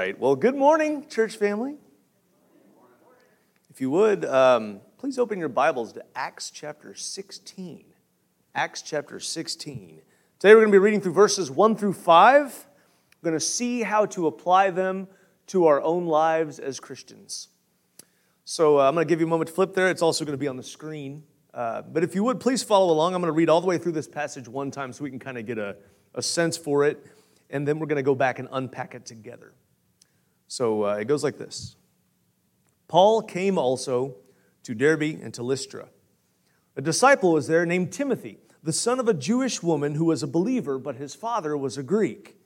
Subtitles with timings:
[0.00, 0.18] Right.
[0.18, 1.76] Well, good morning, church family.
[3.68, 7.84] If you would, um, please open your Bibles to Acts chapter 16.
[8.54, 10.00] Acts chapter 16.
[10.38, 12.66] Today we're going to be reading through verses 1 through 5.
[13.20, 15.06] We're going to see how to apply them
[15.48, 17.48] to our own lives as Christians.
[18.46, 19.90] So uh, I'm going to give you a moment to flip there.
[19.90, 21.24] It's also going to be on the screen.
[21.52, 23.14] Uh, but if you would, please follow along.
[23.14, 25.18] I'm going to read all the way through this passage one time so we can
[25.18, 25.76] kind of get a,
[26.14, 27.06] a sense for it.
[27.50, 29.52] And then we're going to go back and unpack it together.
[30.50, 31.76] So uh, it goes like this
[32.88, 34.16] Paul came also
[34.64, 35.88] to Derbe and to Lystra.
[36.76, 40.26] A disciple was there named Timothy, the son of a Jewish woman who was a
[40.26, 42.36] believer, but his father was a Greek.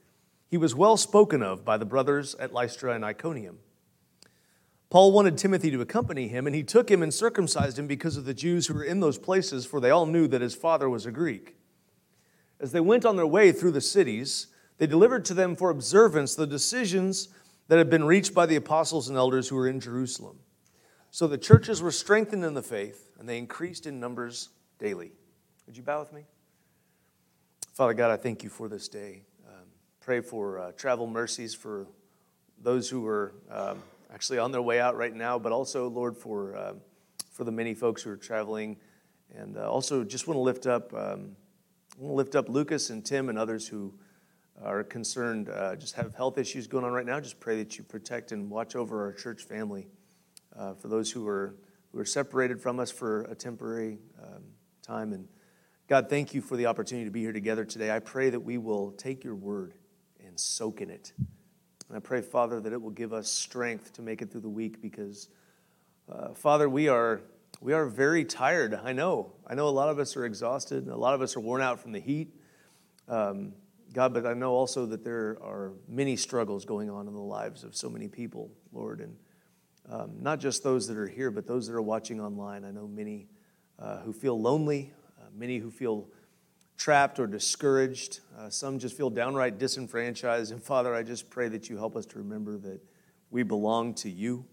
[0.50, 3.58] He was well spoken of by the brothers at Lystra and Iconium.
[4.90, 8.26] Paul wanted Timothy to accompany him, and he took him and circumcised him because of
[8.26, 11.06] the Jews who were in those places, for they all knew that his father was
[11.06, 11.56] a Greek.
[12.60, 16.34] As they went on their way through the cities, they delivered to them for observance
[16.34, 17.28] the decisions
[17.68, 20.38] that had been reached by the apostles and elders who were in Jerusalem.
[21.10, 25.12] So the churches were strengthened in the faith, and they increased in numbers daily.
[25.66, 26.24] Would you bow with me?
[27.72, 29.22] Father God, I thank you for this day.
[29.46, 29.66] Um,
[30.00, 31.86] pray for uh, travel mercies for
[32.60, 36.56] those who are um, actually on their way out right now, but also, Lord, for,
[36.56, 36.74] uh,
[37.32, 38.76] for the many folks who are traveling.
[39.36, 41.36] And uh, also, just want to lift up, um,
[41.98, 43.94] lift up Lucas and Tim and others who
[44.62, 47.84] are concerned, uh, just have health issues going on right now, just pray that you
[47.84, 49.88] protect and watch over our church family.
[50.56, 51.56] Uh, for those who are,
[51.90, 54.44] who are separated from us for a temporary um,
[54.82, 55.12] time.
[55.12, 55.26] And
[55.88, 57.90] God, thank you for the opportunity to be here together today.
[57.90, 59.74] I pray that we will take your word
[60.24, 61.12] and soak in it.
[61.18, 64.48] And I pray, Father, that it will give us strength to make it through the
[64.48, 65.28] week because,
[66.08, 67.20] uh, Father, we are,
[67.60, 68.74] we are very tired.
[68.74, 69.32] I know.
[69.44, 70.86] I know a lot of us are exhausted.
[70.86, 72.32] A lot of us are worn out from the heat.
[73.08, 73.54] Um,
[73.94, 77.62] God, but I know also that there are many struggles going on in the lives
[77.62, 79.16] of so many people, Lord, and
[79.88, 82.64] um, not just those that are here, but those that are watching online.
[82.64, 83.28] I know many
[83.78, 86.08] uh, who feel lonely, uh, many who feel
[86.76, 88.18] trapped or discouraged.
[88.36, 90.50] Uh, some just feel downright disenfranchised.
[90.50, 92.80] And Father, I just pray that you help us to remember that
[93.30, 94.44] we belong to you.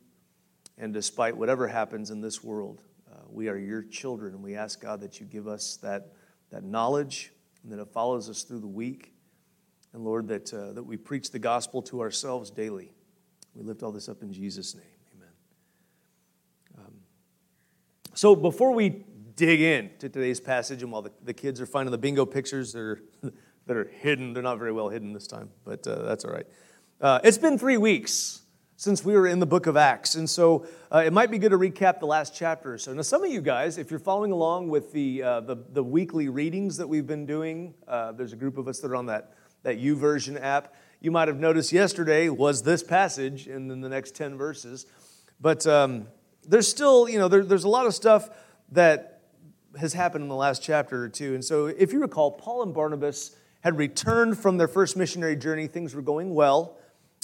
[0.77, 4.35] And despite whatever happens in this world, uh, we are your children.
[4.35, 6.13] And we ask, God, that you give us that,
[6.51, 7.31] that knowledge
[7.63, 9.10] and that it follows us through the week.
[9.93, 12.93] And Lord, that, uh, that we preach the gospel to ourselves daily.
[13.55, 14.85] We lift all this up in Jesus' name.
[15.15, 15.29] Amen.
[16.77, 16.93] Um,
[18.13, 19.03] so before we
[19.35, 22.71] dig in to today's passage, and while the, the kids are finding the bingo pictures
[22.73, 23.01] that are,
[23.65, 26.47] that are hidden, they're not very well hidden this time, but uh, that's all right.
[27.01, 28.41] Uh, it's been three weeks
[28.81, 30.15] since we were in the book of Acts.
[30.15, 32.91] And so uh, it might be good to recap the last chapter or so.
[32.93, 36.29] Now, some of you guys, if you're following along with the, uh, the, the, weekly
[36.29, 39.35] readings that we've been doing, uh, there's a group of us that are on that
[39.63, 40.73] that YouVersion app.
[40.99, 44.85] You might have noticed yesterday was this passage and then the next 10 verses.
[45.39, 46.07] But um,
[46.47, 48.29] there's still, you know, there, there's a lot of stuff
[48.71, 49.21] that
[49.79, 51.33] has happened in the last chapter or two.
[51.33, 55.67] And so, if you recall, Paul and Barnabas had returned from their first missionary journey.
[55.67, 56.77] Things were going well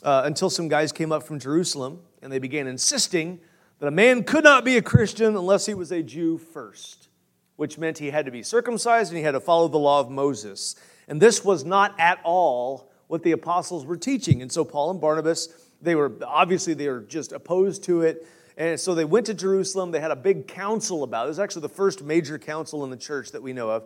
[0.03, 3.39] uh, until some guys came up from Jerusalem and they began insisting
[3.79, 7.09] that a man could not be a Christian unless he was a Jew first,
[7.55, 10.09] which meant he had to be circumcised and he had to follow the law of
[10.09, 10.75] Moses.
[11.07, 14.41] And this was not at all what the apostles were teaching.
[14.41, 15.49] And so Paul and Barnabas,
[15.81, 18.27] they were obviously they were just opposed to it.
[18.57, 19.91] And so they went to Jerusalem.
[19.91, 21.25] They had a big council about it.
[21.25, 23.83] It was actually the first major council in the church that we know of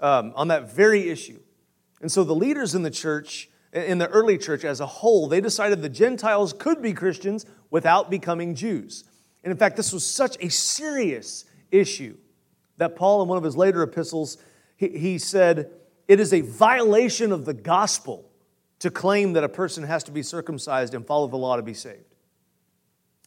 [0.00, 1.40] um, on that very issue.
[2.00, 5.40] And so the leaders in the church, in the early church as a whole, they
[5.40, 9.04] decided the Gentiles could be Christians without becoming Jews.
[9.42, 12.16] And in fact, this was such a serious issue
[12.76, 14.38] that Paul, in one of his later epistles,
[14.76, 15.70] he, he said,
[16.08, 18.30] it is a violation of the gospel
[18.80, 21.74] to claim that a person has to be circumcised and follow the law to be
[21.74, 22.14] saved.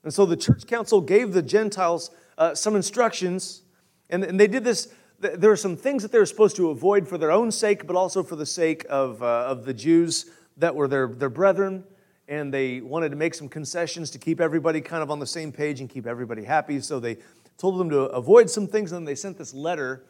[0.04, 3.64] And so the church council gave the Gentiles uh, some instructions,
[4.10, 4.90] and, and they did this.
[5.20, 7.96] There are some things that they were supposed to avoid for their own sake, but
[7.96, 11.84] also for the sake of, uh, of the Jews that were their, their brethren.
[12.28, 15.52] And they wanted to make some concessions to keep everybody kind of on the same
[15.52, 16.80] page and keep everybody happy.
[16.82, 17.18] So they
[17.58, 20.06] told them to avoid some things, and then they sent this letter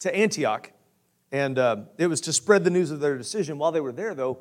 [0.00, 0.70] to Antioch
[1.32, 3.58] and uh, it was to spread the news of their decision.
[3.58, 4.38] While they were there, though,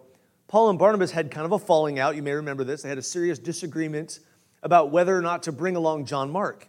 [0.47, 2.15] Paul and Barnabas had kind of a falling out.
[2.15, 2.81] You may remember this.
[2.81, 4.19] They had a serious disagreement
[4.63, 6.68] about whether or not to bring along John Mark.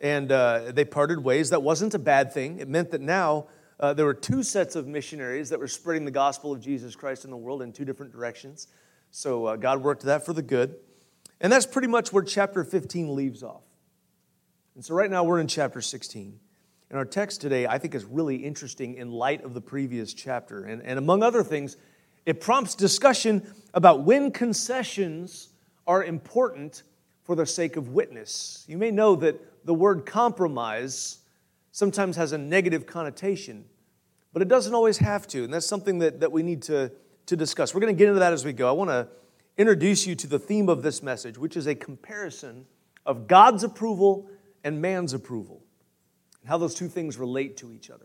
[0.00, 1.50] And uh, they parted ways.
[1.50, 2.58] That wasn't a bad thing.
[2.58, 3.46] It meant that now
[3.78, 7.24] uh, there were two sets of missionaries that were spreading the gospel of Jesus Christ
[7.24, 8.66] in the world in two different directions.
[9.10, 10.76] So uh, God worked that for the good.
[11.40, 13.62] And that's pretty much where chapter 15 leaves off.
[14.74, 16.40] And so right now we're in chapter 16.
[16.90, 20.64] And our text today, I think, is really interesting in light of the previous chapter.
[20.64, 21.76] And, and among other things,
[22.26, 25.48] it prompts discussion about when concessions
[25.86, 26.82] are important
[27.22, 28.64] for the sake of witness.
[28.68, 31.18] You may know that the word compromise
[31.72, 33.64] sometimes has a negative connotation,
[34.32, 36.92] but it doesn't always have to, and that's something that, that we need to,
[37.26, 37.74] to discuss.
[37.74, 38.68] We're going to get into that as we go.
[38.68, 39.08] I want to
[39.56, 42.66] introduce you to the theme of this message, which is a comparison
[43.06, 44.28] of God's approval
[44.62, 45.63] and man's approval,
[46.44, 48.04] and how those two things relate to each other.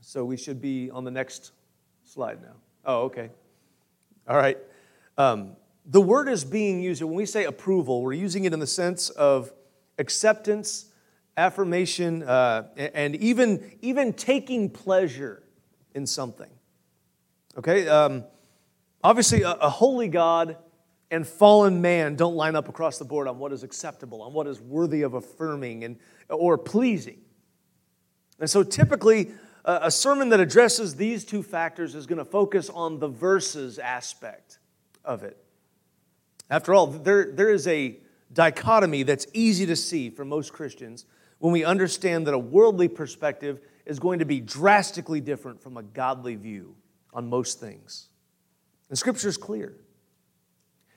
[0.00, 1.52] So we should be on the next
[2.04, 2.56] slide now.
[2.84, 3.30] Oh, okay.
[4.26, 4.58] All right.
[5.16, 5.52] Um,
[5.86, 9.10] the word is being used, when we say approval, we're using it in the sense
[9.10, 9.52] of
[9.98, 10.86] acceptance,
[11.36, 15.44] affirmation, uh, and even, even taking pleasure
[15.94, 16.50] in something.
[17.56, 17.86] Okay?
[17.86, 18.24] Um,
[19.04, 20.56] obviously, a, a holy God
[21.12, 24.48] and fallen man don't line up across the board on what is acceptable, on what
[24.48, 25.96] is worthy of affirming and,
[26.28, 27.18] or pleasing.
[28.38, 29.30] And so typically,
[29.64, 34.58] a sermon that addresses these two factors is going to focus on the verses aspect
[35.04, 35.38] of it.
[36.50, 37.96] After all, there, there is a
[38.32, 41.06] dichotomy that's easy to see for most Christians
[41.38, 45.82] when we understand that a worldly perspective is going to be drastically different from a
[45.82, 46.74] godly view
[47.12, 48.08] on most things.
[48.88, 49.74] And Scripture is clear.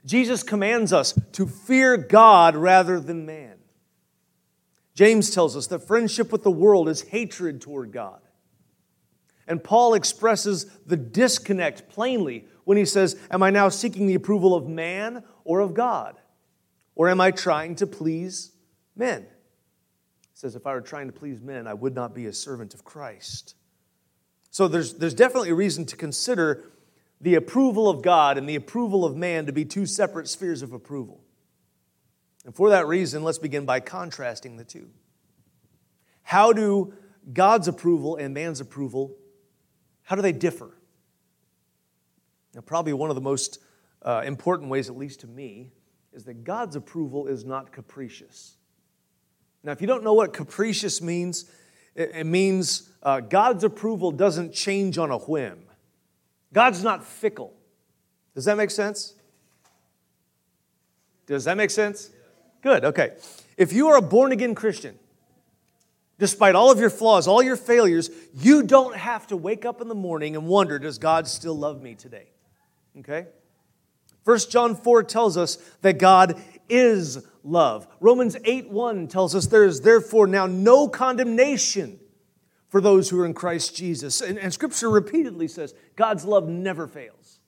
[0.06, 3.56] Jesus commands us to fear God rather than man.
[4.98, 8.20] James tells us that friendship with the world is hatred toward God.
[9.48, 14.56] And Paul expresses the disconnect plainly when he says, Am I now seeking the approval
[14.56, 16.16] of man or of God?
[16.96, 18.54] Or am I trying to please
[18.96, 19.22] men?
[19.22, 22.74] He says, If I were trying to please men, I would not be a servant
[22.74, 23.54] of Christ.
[24.50, 26.72] So there's, there's definitely a reason to consider
[27.22, 30.74] the approval of God and the approval of man to be two separate spheres of
[30.74, 31.22] approval.
[32.48, 34.90] And for that reason, let's begin by contrasting the two.
[36.24, 36.96] How do
[37.32, 39.16] God's approval and man's approval
[40.08, 40.70] how do they differ?
[42.56, 43.60] Now, probably one of the most
[44.02, 45.74] uh, important ways, at least to me,
[46.14, 48.56] is that God's approval is not capricious.
[49.64, 51.52] Now, if you don't know what capricious means,
[51.94, 55.66] it, it means uh, God's approval doesn't change on a whim.
[56.54, 57.54] God's not fickle.
[58.34, 59.14] Does that make sense?
[61.26, 62.12] Does that make sense?
[62.68, 63.12] Good, okay.
[63.56, 65.00] If you are a born again Christian,
[66.20, 69.88] Despite all of your flaws, all your failures, you don't have to wake up in
[69.88, 72.26] the morning and wonder, does God still love me today?
[73.00, 73.28] Okay?
[74.24, 77.88] 1 John 4 tells us that God is love.
[78.02, 82.00] Romans 8 1 tells us there is therefore now no condemnation
[82.68, 84.20] for those who are in Christ Jesus.
[84.20, 87.40] And, and Scripture repeatedly says God's love never fails.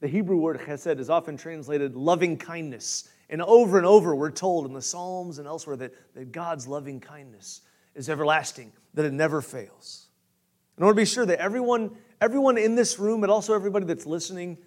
[0.00, 3.08] The Hebrew word chesed is often translated loving kindness.
[3.32, 7.00] And over and over, we're told in the Psalms and elsewhere that, that God's loving
[7.00, 7.62] kindness
[7.94, 10.08] is everlasting, that it never fails.
[10.76, 13.86] And I want to be sure that everyone, everyone in this room, and also everybody
[13.86, 14.58] that's listening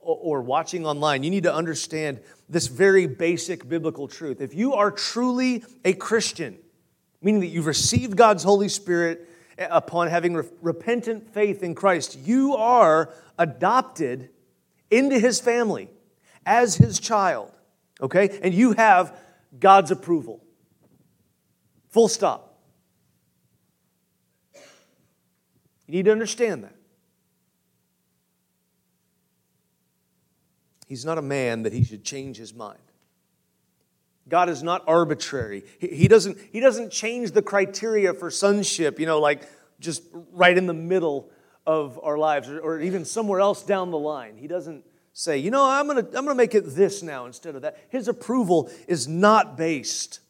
[0.00, 4.40] or watching online, you need to understand this very basic biblical truth.
[4.40, 6.58] If you are truly a Christian,
[7.22, 9.28] meaning that you've received God's Holy Spirit
[9.58, 14.28] eh, upon having re- repentant faith in Christ, you are adopted
[14.92, 15.88] into his family
[16.46, 17.50] as his child
[18.02, 18.38] okay?
[18.42, 19.16] And you have
[19.58, 20.42] God's approval.
[21.90, 22.58] Full stop.
[25.86, 26.74] You need to understand that.
[30.88, 32.78] He's not a man that he should change his mind.
[34.28, 35.64] God is not arbitrary.
[35.78, 39.48] He doesn't, he doesn't change the criteria for sonship, you know, like
[39.80, 41.30] just right in the middle
[41.66, 44.36] of our lives or, or even somewhere else down the line.
[44.36, 47.26] He doesn't say, you know, I'm going to I'm going to make it this now
[47.26, 47.78] instead of that.
[47.90, 50.20] His approval is not based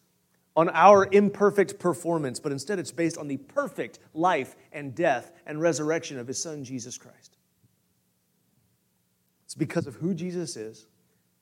[0.55, 5.61] on our imperfect performance, but instead it's based on the perfect life and death and
[5.61, 7.37] resurrection of his son, Jesus Christ.
[9.47, 10.87] It's because of who Jesus is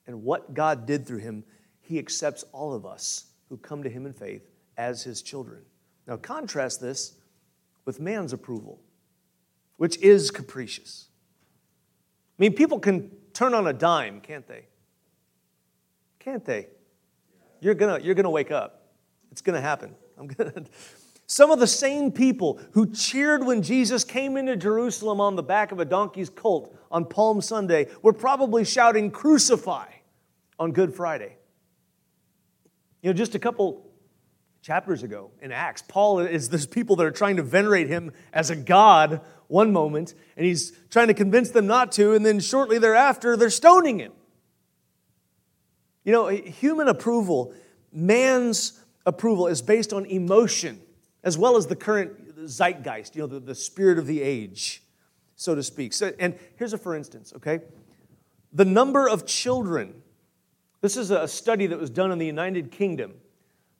[0.07, 1.43] and what God did through him,
[1.81, 5.61] he accepts all of us who come to him in faith as his children.
[6.07, 7.15] Now, contrast this
[7.85, 8.79] with man's approval,
[9.77, 11.07] which is capricious.
[12.39, 14.65] I mean, people can turn on a dime, can't they?
[16.19, 16.67] Can't they?
[17.59, 18.87] You're gonna, you're gonna wake up.
[19.31, 19.95] It's gonna happen.
[20.17, 20.53] I'm gonna.
[21.31, 25.71] Some of the same people who cheered when Jesus came into Jerusalem on the back
[25.71, 29.85] of a donkey's colt on Palm Sunday were probably shouting, Crucify
[30.59, 31.37] on Good Friday.
[33.01, 33.89] You know, just a couple
[34.61, 38.49] chapters ago in Acts, Paul is this people that are trying to venerate him as
[38.49, 39.21] a god
[39.51, 43.49] one moment, and he's trying to convince them not to, and then shortly thereafter, they're
[43.49, 44.13] stoning him.
[46.03, 47.53] You know, human approval,
[47.91, 50.81] man's approval, is based on emotion
[51.23, 54.81] as well as the current zeitgeist, you know, the, the spirit of the age,
[55.35, 55.93] so to speak.
[55.93, 57.59] So, and here's a for instance, okay?
[58.53, 60.01] the number of children,
[60.81, 63.13] this is a study that was done in the United Kingdom,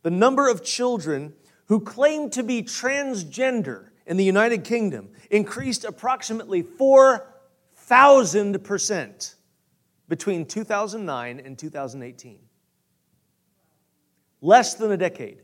[0.03, 1.33] the number of children
[1.65, 9.35] who claim to be transgender in the United Kingdom increased approximately 4,000%
[10.09, 12.39] between 2009 and 2018.
[14.41, 15.37] Less than a decade.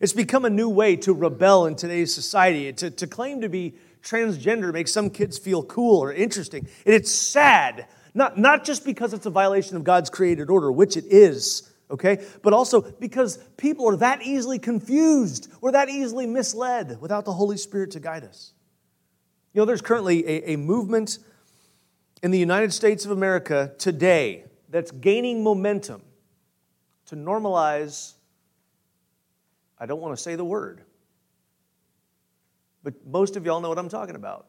[0.00, 2.72] It's become a new way to rebel in today's society.
[2.72, 6.66] To, to claim to be transgender makes some kids feel cool or interesting.
[6.84, 10.96] And it's sad, not, not just because it's a violation of God's created order, which
[10.96, 17.00] it is, okay, but also because people are that easily confused or that easily misled
[17.00, 18.52] without the Holy Spirit to guide us.
[19.52, 21.18] You know, there's currently a, a movement
[22.22, 26.02] in the United States of America today that's gaining momentum
[27.06, 28.14] to normalize,
[29.78, 30.82] I don't want to say the word,
[32.82, 34.46] but most of y'all know what I'm talking about.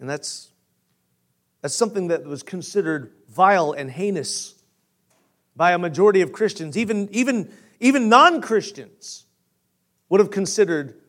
[0.00, 0.50] And that's,
[1.60, 4.54] that's something that was considered vile and heinous
[5.56, 6.76] by a majority of Christians.
[6.78, 9.24] Even, even, even non Christians
[10.08, 11.00] would have considered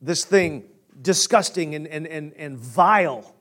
[0.00, 0.64] this thing
[1.02, 3.34] disgusting and, and, and, and vile.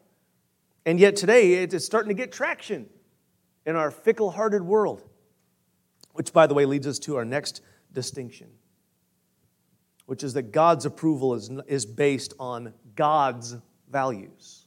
[0.86, 2.90] And yet today it's starting to get traction
[3.66, 5.04] in our fickle hearted world.
[6.14, 7.62] Which, by the way, leads us to our next
[7.94, 8.48] distinction,
[10.06, 13.56] which is that God's approval is, is based on God's
[13.90, 14.66] values.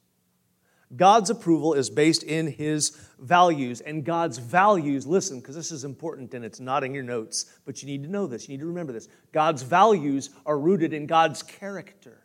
[0.95, 3.81] God's approval is based in his values.
[3.81, 7.83] And God's values, listen, because this is important and it's not in your notes, but
[7.83, 8.49] you need to know this.
[8.49, 9.09] You need to remember this.
[9.33, 12.21] God's values are rooted in God's character.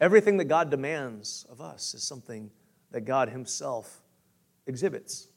[0.00, 2.50] Everything that God demands of us is something
[2.90, 4.02] that God Himself
[4.66, 5.28] exhibits.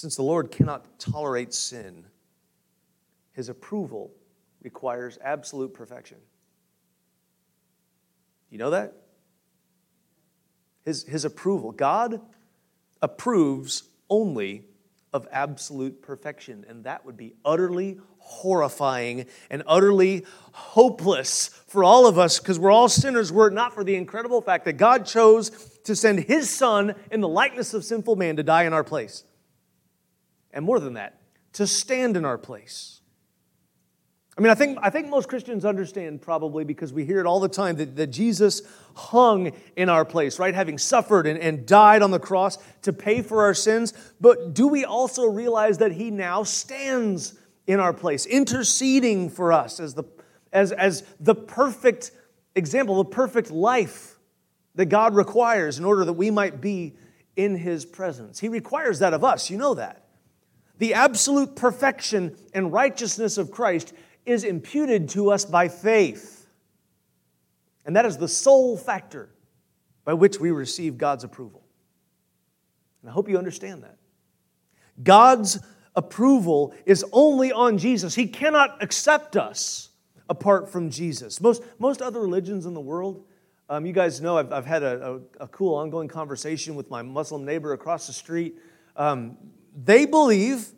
[0.00, 2.06] Since the Lord cannot tolerate sin,
[3.34, 4.10] His approval
[4.62, 6.16] requires absolute perfection.
[8.48, 8.94] You know that?
[10.86, 11.70] His, his approval.
[11.70, 12.18] God
[13.02, 14.64] approves only
[15.12, 22.18] of absolute perfection, and that would be utterly horrifying and utterly hopeless for all of
[22.18, 25.50] us because we're all sinners were it not for the incredible fact that God chose
[25.84, 29.24] to send his son in the likeness of sinful man to die in our place.
[30.52, 31.20] And more than that,
[31.54, 33.00] to stand in our place.
[34.38, 37.40] I mean, I think, I think most Christians understand probably because we hear it all
[37.40, 38.62] the time that, that Jesus
[38.94, 40.54] hung in our place, right?
[40.54, 43.92] Having suffered and, and died on the cross to pay for our sins.
[44.20, 49.78] But do we also realize that he now stands in our place, interceding for us
[49.78, 50.04] as the,
[50.52, 52.12] as, as the perfect
[52.54, 54.18] example, the perfect life
[54.74, 56.96] that God requires in order that we might be
[57.36, 58.38] in his presence?
[58.38, 59.50] He requires that of us.
[59.50, 60.06] You know that.
[60.80, 63.92] The absolute perfection and righteousness of Christ
[64.24, 66.48] is imputed to us by faith.
[67.84, 69.28] And that is the sole factor
[70.06, 71.62] by which we receive God's approval.
[73.02, 73.98] And I hope you understand that.
[75.02, 75.60] God's
[75.94, 78.14] approval is only on Jesus.
[78.14, 79.90] He cannot accept us
[80.30, 81.42] apart from Jesus.
[81.42, 83.26] Most, most other religions in the world,
[83.68, 87.02] um, you guys know I've, I've had a, a, a, cool ongoing conversation with my
[87.02, 88.56] Muslim neighbor across the street.
[88.96, 89.36] Um,
[89.84, 90.68] they believe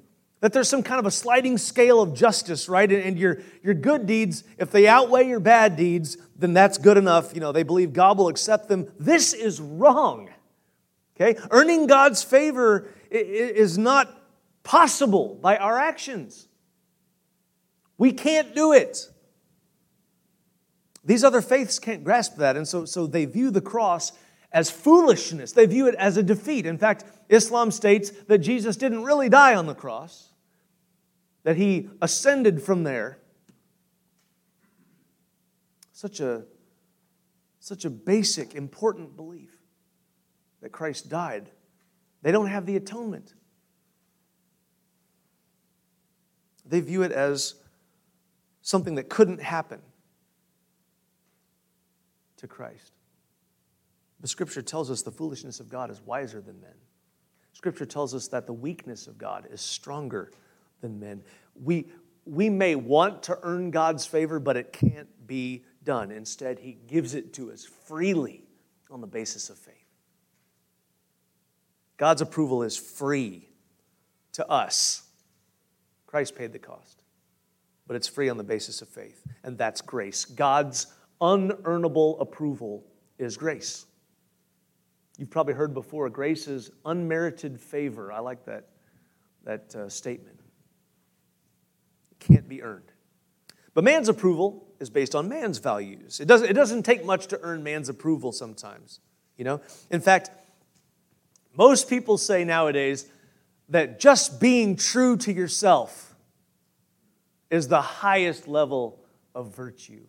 [0.40, 2.90] that there's some kind of a sliding scale of justice, right?
[2.90, 7.32] And your, your good deeds, if they outweigh your bad deeds, then that's good enough.
[7.34, 8.90] You know, they believe God will accept them.
[8.98, 10.30] This is wrong.
[11.14, 11.38] Okay?
[11.50, 14.20] Earning God's favor is not
[14.64, 16.48] possible by our actions.
[17.96, 19.08] We can't do it.
[21.04, 24.12] These other faiths can't grasp that, and so, so they view the cross
[24.52, 25.52] as foolishness.
[25.52, 26.66] They view it as a defeat.
[26.66, 30.32] In fact, Islam states that Jesus didn't really die on the cross,
[31.44, 33.18] that he ascended from there.
[35.92, 36.44] Such a,
[37.60, 39.56] such a basic, important belief
[40.60, 41.50] that Christ died.
[42.22, 43.34] They don't have the atonement.
[46.64, 47.56] They view it as
[48.62, 49.80] something that couldn't happen
[52.36, 52.92] to Christ.
[54.22, 56.74] The scripture tells us the foolishness of God is wiser than men.
[57.52, 60.32] Scripture tells us that the weakness of God is stronger
[60.80, 61.22] than men.
[61.60, 61.88] We,
[62.24, 66.10] we may want to earn God's favor, but it can't be done.
[66.10, 68.44] Instead, He gives it to us freely
[68.90, 69.74] on the basis of faith.
[71.98, 73.48] God's approval is free
[74.32, 75.02] to us.
[76.06, 77.02] Christ paid the cost,
[77.86, 80.24] but but it's free on the basis of faith, and that's grace.
[80.24, 80.86] God's
[81.20, 82.86] unearnable approval
[83.18, 83.84] is grace.
[85.22, 88.10] You've probably heard before grace is unmerited favor.
[88.10, 88.70] I like that,
[89.44, 90.40] that uh, statement.
[92.18, 92.90] Can't be earned.
[93.72, 96.18] But man's approval is based on man's values.
[96.18, 98.98] It doesn't, it doesn't take much to earn man's approval sometimes.
[99.36, 99.60] You know?
[99.92, 100.32] In fact,
[101.56, 103.06] most people say nowadays
[103.68, 106.16] that just being true to yourself
[107.48, 108.98] is the highest level
[109.36, 110.02] of virtue.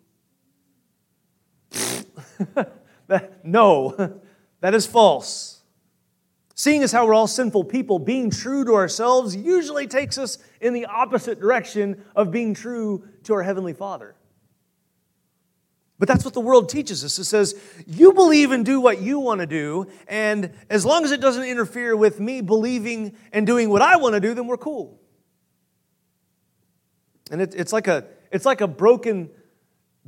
[3.43, 4.19] no,
[4.63, 5.61] that is false.
[6.55, 10.71] Seeing as how we're all sinful people, being true to ourselves usually takes us in
[10.71, 14.15] the opposite direction of being true to our Heavenly Father.
[15.99, 17.19] But that's what the world teaches us.
[17.19, 21.11] It says, you believe and do what you want to do, and as long as
[21.11, 24.55] it doesn't interfere with me believing and doing what I want to do, then we're
[24.55, 24.97] cool.
[27.31, 29.29] And it, it's, like a, it's like a broken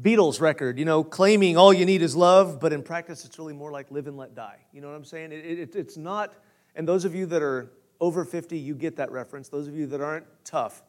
[0.02, 3.54] Beatles record, you know, claiming all you need is love, but in practice, it's really
[3.54, 4.60] more like live and let die.
[4.74, 5.32] You know what I'm saying?
[5.32, 6.34] It, it, it's not,
[6.76, 7.72] and those of you that are
[8.02, 9.48] over 50, you get that reference.
[9.48, 10.84] Those of you that aren't, tough,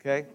[0.00, 0.26] okay?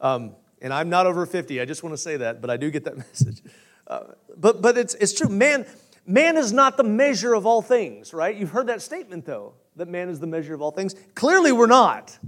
[0.00, 2.70] Um, and I'm not over 50, I just want to say that, but I do
[2.72, 3.40] get that message.
[3.86, 4.00] Uh,
[4.36, 5.28] but but it's, it's true.
[5.28, 5.64] Man,
[6.06, 8.34] man is not the measure of all things, right?
[8.34, 10.94] You've heard that statement, though, that man is the measure of all things.
[11.14, 12.18] Clearly, we're not.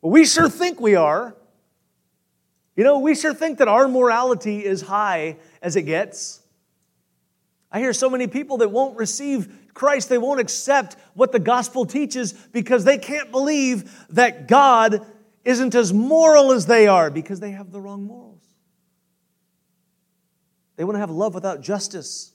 [0.00, 1.36] We sure think we are.
[2.80, 6.40] You know, we sure think that our morality is high as it gets.
[7.70, 11.84] I hear so many people that won't receive Christ, they won't accept what the gospel
[11.84, 15.04] teaches because they can't believe that God
[15.44, 18.46] isn't as moral as they are because they have the wrong morals.
[20.76, 22.32] They want to have love without justice.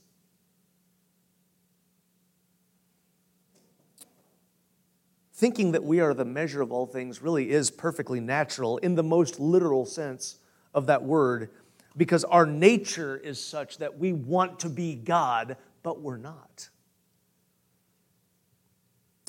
[5.36, 9.04] Thinking that we are the measure of all things really is perfectly natural in the
[9.04, 10.38] most literal sense
[10.74, 11.50] of that word
[11.98, 16.70] because our nature is such that we want to be God, but we're not.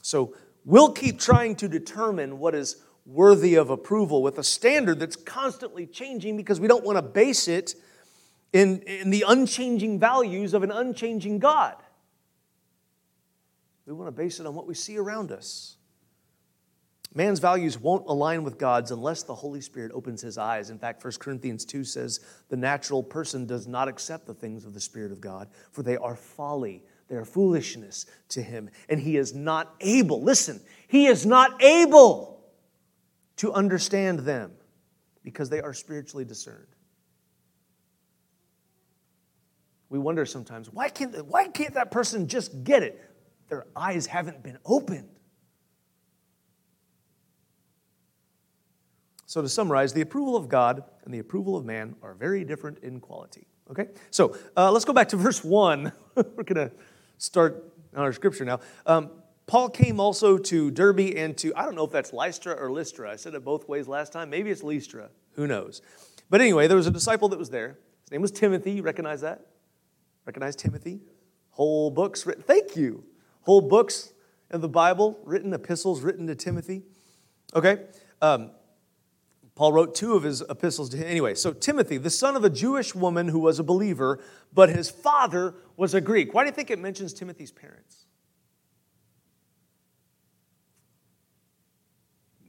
[0.01, 5.17] So we'll keep trying to determine what is worthy of approval with a standard that's
[5.17, 7.75] constantly changing because we don't want to base it
[8.53, 11.75] in, in the unchanging values of an unchanging God.
[13.87, 15.76] We want to base it on what we see around us.
[17.17, 20.69] Man's values won't align with God's unless the Holy Spirit opens his eyes.
[20.69, 24.75] In fact, 1 Corinthians 2 says the natural person does not accept the things of
[24.75, 28.69] the Spirit of God, for they are folly, they are foolishness to him.
[28.91, 32.45] And he is not able, listen, he is not able
[33.37, 34.53] to understand them
[35.25, 36.67] because they are spiritually discerned.
[39.89, 43.03] We wonder sometimes, why can't, why can't that person just get it?
[43.49, 45.16] Their eyes haven't been opened.
[49.27, 52.79] So, to summarize, the approval of God and the approval of man are very different
[52.79, 53.47] in quality.
[53.71, 53.89] Okay?
[54.11, 55.93] So, uh, let's go back to verse 1.
[56.15, 56.73] We're going to
[57.19, 58.61] start our scripture now.
[58.87, 59.11] Um,
[59.47, 63.11] Paul came also to Derbe and to, I don't know if that's Lystra or Lystra.
[63.11, 64.31] I said it both ways last time.
[64.31, 65.09] Maybe it's Lystra.
[65.35, 65.83] Who knows?
[66.31, 67.79] But anyway, there was a disciple that was there.
[68.03, 68.73] His name was Timothy.
[68.73, 69.47] You recognize that?
[70.25, 71.01] Recognize Timothy?
[71.51, 72.43] Whole books written.
[72.43, 73.05] Thank you.
[73.43, 74.13] Whole books
[74.51, 76.83] of the Bible written, epistles written to Timothy.
[77.55, 77.85] Okay?
[78.21, 78.51] Um,
[79.57, 81.09] Paul wrote two of his epistles to him.
[81.09, 84.21] Anyway, so Timothy, the son of a Jewish woman who was a believer,
[84.53, 86.35] but his father was a Greek.
[86.35, 88.05] Why do you think it mentions Timothy's parents?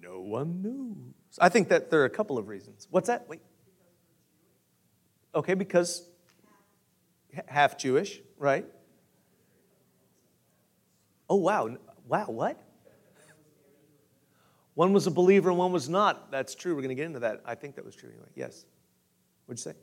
[0.01, 1.37] No one knows.
[1.39, 2.89] I think that there are a couple of reasons.
[2.91, 3.29] What's that?
[3.29, 3.41] Wait.
[5.33, 6.09] Okay, because
[7.47, 8.65] half Jewish, right?
[11.29, 11.77] Oh, wow.
[12.05, 12.61] Wow, what?
[14.77, 16.29] One was a believer and one was not.
[16.29, 16.75] That's true.
[16.75, 17.41] We're going to get into that.
[17.43, 18.27] I think that was true anyway.
[18.35, 18.63] Yes.
[19.47, 19.77] What'd you say?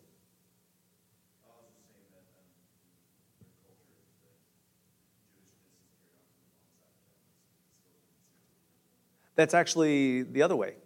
[9.35, 10.77] That's actually the other way,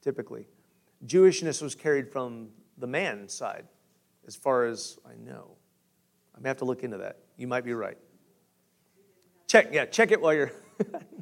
[0.00, 0.46] typically.
[1.04, 3.66] Jewishness was carried from the man side,
[4.28, 5.56] as far as I know.
[6.36, 7.18] I may have to look into that.
[7.36, 7.98] You might be right.
[9.48, 10.52] Check, yeah, check it while you're.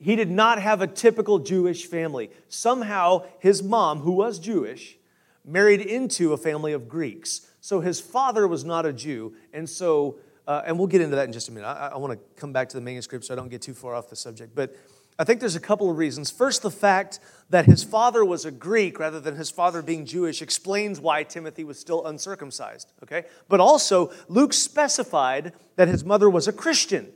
[0.00, 2.30] he did not have a typical Jewish family.
[2.48, 4.96] Somehow, his mom, who was Jewish,
[5.44, 7.46] married into a family of Greeks.
[7.60, 9.34] So his father was not a Jew.
[9.52, 11.66] And so, uh, and we'll get into that in just a minute.
[11.66, 13.94] I, I want to come back to the manuscript so I don't get too far
[13.94, 14.54] off the subject.
[14.54, 14.74] But
[15.18, 16.30] I think there's a couple of reasons.
[16.30, 20.40] First, the fact that his father was a Greek rather than his father being Jewish
[20.40, 23.24] explains why Timothy was still uncircumcised, okay?
[23.50, 27.12] But also, Luke specified that his mother was a Christian.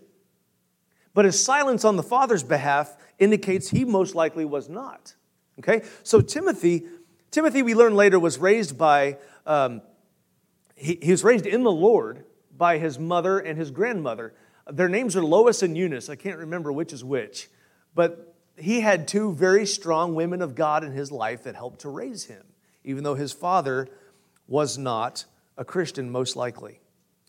[1.14, 5.14] But his silence on the father's behalf indicates he most likely was not.
[5.60, 5.82] Okay?
[6.02, 6.84] So Timothy,
[7.30, 9.80] Timothy, we learn later, was raised by, um,
[10.74, 12.24] he, he was raised in the Lord
[12.56, 14.34] by his mother and his grandmother.
[14.70, 16.08] Their names are Lois and Eunice.
[16.08, 17.48] I can't remember which is which.
[17.94, 21.88] But he had two very strong women of God in his life that helped to
[21.88, 22.44] raise him,
[22.84, 23.88] even though his father
[24.46, 25.24] was not
[25.56, 26.80] a Christian, most likely.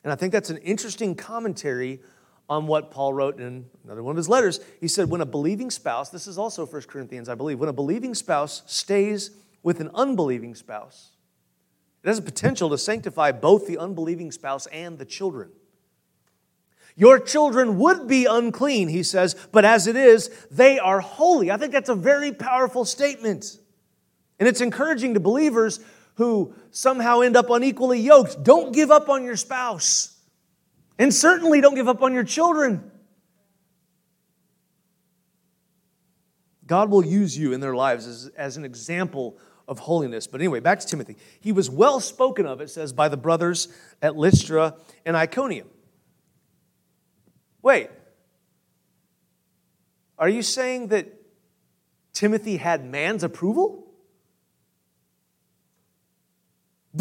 [0.03, 2.01] And I think that's an interesting commentary
[2.49, 4.59] on what Paul wrote in another one of his letters.
[4.79, 7.73] He said, When a believing spouse, this is also 1 Corinthians, I believe, when a
[7.73, 9.31] believing spouse stays
[9.63, 11.11] with an unbelieving spouse,
[12.03, 15.49] it has a potential to sanctify both the unbelieving spouse and the children.
[16.95, 21.51] Your children would be unclean, he says, but as it is, they are holy.
[21.51, 23.57] I think that's a very powerful statement.
[24.39, 25.79] And it's encouraging to believers
[26.15, 28.43] who somehow end up unequally yoked.
[28.43, 30.14] Don't give up on your spouse.
[30.97, 32.91] And certainly don't give up on your children.
[36.67, 40.27] God will use you in their lives as, as an example of holiness.
[40.27, 41.17] But anyway, back to Timothy.
[41.39, 43.67] He was well spoken of, it says, by the brothers
[44.01, 45.67] at Lystra and Iconium.
[47.61, 47.89] Wait,
[50.17, 51.11] are you saying that
[52.13, 53.87] Timothy had man's approval?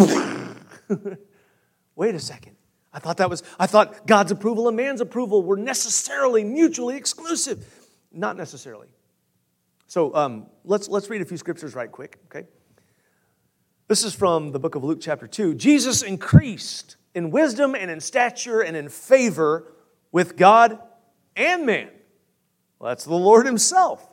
[1.94, 2.56] Wait a second.
[2.94, 7.66] I thought that was, I thought God's approval and man's approval were necessarily mutually exclusive.
[8.12, 8.86] Not necessarily.
[9.88, 12.46] So um, let's, let's read a few scriptures right quick, okay?
[13.88, 15.56] This is from the book of Luke, chapter 2.
[15.56, 19.72] Jesus increased in wisdom and in stature and in favor
[20.12, 20.78] with God
[21.34, 21.90] and man.
[22.78, 24.08] Well, that's the Lord Himself.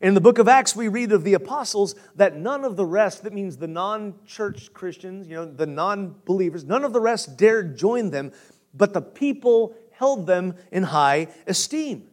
[0.00, 3.22] In the book of Acts, we read of the apostles that none of the rest,
[3.24, 7.36] that means the non church Christians, you know, the non believers, none of the rest
[7.36, 8.32] dared join them,
[8.72, 12.08] but the people held them in high esteem.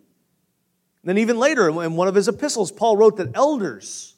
[1.06, 4.16] Then, even later, in one of his epistles, Paul wrote that elders,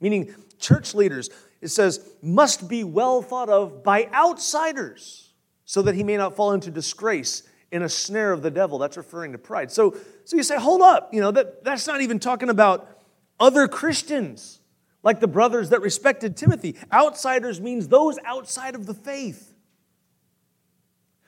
[0.00, 1.28] meaning church leaders,
[1.60, 5.32] it says, must be well thought of by outsiders
[5.64, 8.78] so that he may not fall into disgrace in a snare of the devil.
[8.78, 9.72] That's referring to pride.
[9.72, 12.97] So, so you say, hold up, you know, that, that's not even talking about
[13.40, 14.60] other Christians,
[15.02, 16.76] like the brothers that respected Timothy.
[16.92, 19.54] Outsiders means those outside of the faith.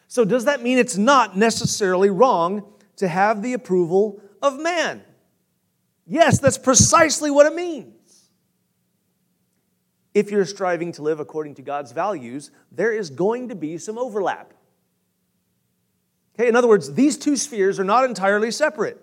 [0.09, 2.65] So, does that mean it's not necessarily wrong
[2.97, 5.03] to have the approval of man?
[6.07, 7.95] Yes, that's precisely what it means.
[10.13, 13.97] If you're striving to live according to God's values, there is going to be some
[13.97, 14.53] overlap.
[16.35, 18.99] Okay, in other words, these two spheres are not entirely separate.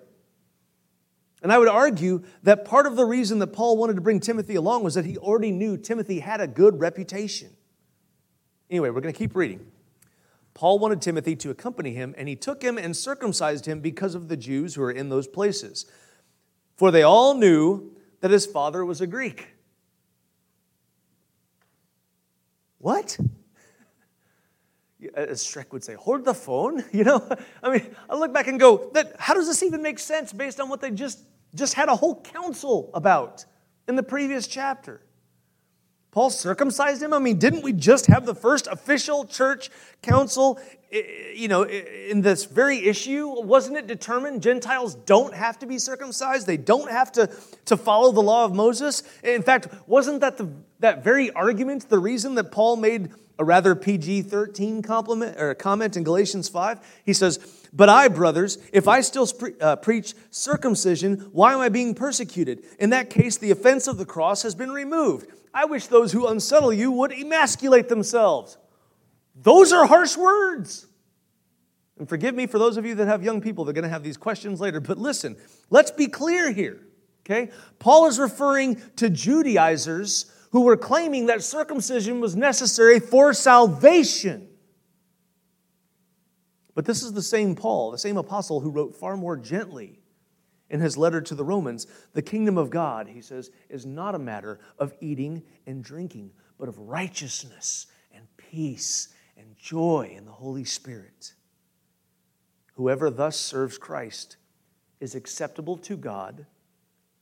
[1.44, 4.56] And I would argue that part of the reason that Paul wanted to bring Timothy
[4.56, 7.50] along was that he already knew Timothy had a good reputation.
[8.70, 9.72] Anyway, we're going to keep reading.
[10.54, 14.28] Paul wanted Timothy to accompany him, and he took him and circumcised him because of
[14.28, 15.86] the Jews who were in those places.
[16.76, 19.50] For they all knew that his father was a Greek.
[22.80, 23.20] What?
[25.04, 26.84] Uh, as Shrek would say, hold the phone.
[26.92, 27.30] You know,
[27.62, 30.60] I mean, I look back and go, that, how does this even make sense based
[30.60, 31.20] on what they just,
[31.54, 33.46] just had a whole council about
[33.88, 35.02] in the previous chapter?
[36.12, 37.14] Paul circumcised him?
[37.14, 39.70] I mean, didn't we just have the first official church
[40.02, 40.60] council,
[40.92, 43.28] you know, in this very issue?
[43.28, 46.48] Wasn't it determined Gentiles don't have to be circumcised?
[46.48, 47.30] They don't have to,
[47.66, 49.04] to follow the law of Moses?
[49.24, 53.76] In fact, wasn't that the, that very argument the reason that Paul made a rather
[53.76, 56.80] PG 13 compliment or comment in Galatians 5.
[57.06, 57.38] He says,
[57.72, 62.64] But I, brothers, if I still pre- uh, preach circumcision, why am I being persecuted?
[62.80, 65.30] In that case, the offense of the cross has been removed.
[65.54, 68.58] I wish those who unsettle you would emasculate themselves.
[69.42, 70.88] Those are harsh words.
[72.00, 74.04] And forgive me for those of you that have young people, they're going to have
[74.04, 74.80] these questions later.
[74.80, 75.36] But listen,
[75.70, 76.80] let's be clear here.
[77.26, 77.52] Okay?
[77.80, 84.48] Paul is referring to Judaizers who were claiming that circumcision was necessary for salvation.
[86.74, 90.00] But this is the same Paul, the same apostle who wrote far more gently
[90.70, 91.88] in his letter to the Romans.
[92.14, 96.70] The kingdom of God, he says, is not a matter of eating and drinking, but
[96.70, 101.34] of righteousness and peace and joy in the Holy Spirit.
[102.74, 104.38] Whoever thus serves Christ
[105.00, 106.46] is acceptable to God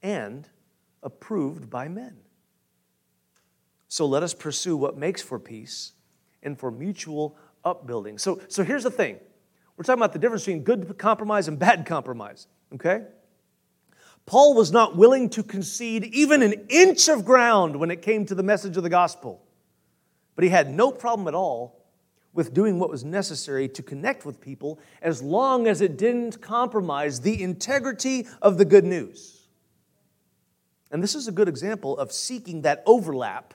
[0.01, 0.47] and
[1.03, 2.17] approved by men.
[3.87, 5.93] So let us pursue what makes for peace
[6.43, 8.17] and for mutual upbuilding.
[8.17, 9.19] So, so here's the thing
[9.77, 13.03] we're talking about the difference between good compromise and bad compromise, okay?
[14.25, 18.35] Paul was not willing to concede even an inch of ground when it came to
[18.35, 19.43] the message of the gospel.
[20.35, 21.84] But he had no problem at all
[22.35, 27.21] with doing what was necessary to connect with people as long as it didn't compromise
[27.21, 29.47] the integrity of the good news.
[30.91, 33.53] And this is a good example of seeking that overlap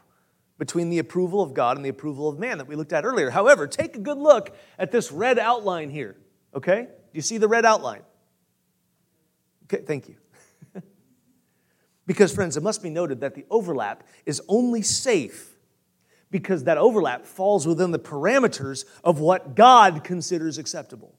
[0.59, 3.31] between the approval of God and the approval of man that we looked at earlier.
[3.31, 6.17] However, take a good look at this red outline here,
[6.55, 6.83] okay?
[6.83, 8.03] Do you see the red outline?
[9.65, 10.17] Okay, thank you.
[12.07, 15.57] because, friends, it must be noted that the overlap is only safe
[16.31, 21.15] because that overlap falls within the parameters of what God considers acceptable.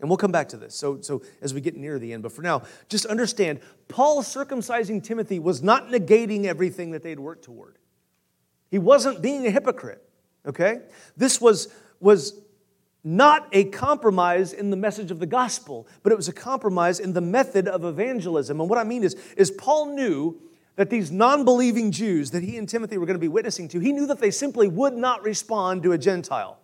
[0.00, 0.76] And we'll come back to this.
[0.76, 5.02] So, so as we get near the end, but for now, just understand Paul circumcising
[5.02, 7.78] Timothy was not negating everything that they'd worked toward.
[8.70, 10.02] He wasn't being a hypocrite.
[10.46, 10.80] Okay?
[11.16, 12.40] This was, was
[13.02, 17.12] not a compromise in the message of the gospel, but it was a compromise in
[17.12, 18.60] the method of evangelism.
[18.60, 20.40] And what I mean is, is Paul knew
[20.78, 23.80] that these non believing Jews that he and Timothy were going to be witnessing to,
[23.80, 26.56] he knew that they simply would not respond to a Gentile.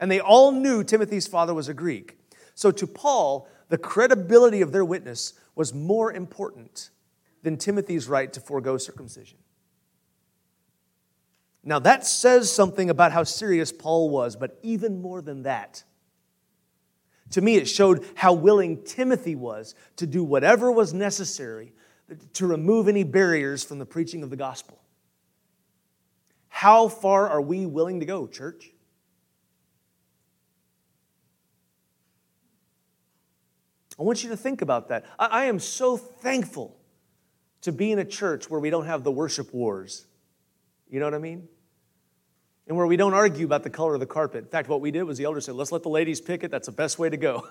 [0.00, 2.18] And they all knew Timothy's father was a Greek.
[2.56, 6.90] So to Paul, the credibility of their witness was more important
[7.44, 9.38] than Timothy's right to forego circumcision.
[11.62, 15.84] Now, that says something about how serious Paul was, but even more than that,
[17.30, 21.72] to me, it showed how willing Timothy was to do whatever was necessary
[22.34, 24.80] to remove any barriers from the preaching of the gospel.
[26.48, 28.70] How far are we willing to go, church?
[33.98, 35.04] I want you to think about that.
[35.18, 36.76] I, am so thankful
[37.62, 40.06] to be in a church where we don't have the worship wars.
[40.90, 41.48] You know what I mean?
[42.66, 44.44] And where we don't argue about the color of the carpet.
[44.44, 46.50] In fact, what we did was the elder said, let's let the ladies pick it.
[46.50, 47.46] That's the best way to go.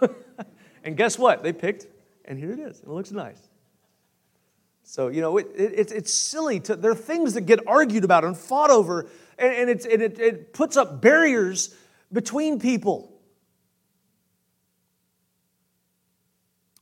[0.83, 1.43] and guess what?
[1.43, 1.87] They picked,
[2.25, 2.79] and here it is.
[2.79, 3.49] It looks nice.
[4.83, 6.59] So, you know, it, it, it's silly.
[6.61, 10.19] To, there are things that get argued about and fought over, and, and, and it,
[10.19, 11.73] it puts up barriers
[12.11, 13.09] between people.